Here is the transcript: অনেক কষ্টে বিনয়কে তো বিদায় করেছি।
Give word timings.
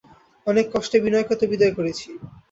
অনেক 0.47 0.65
কষ্টে 0.73 0.97
বিনয়কে 1.03 1.35
তো 1.39 1.45
বিদায় 1.51 1.73
করেছি। 1.77 2.07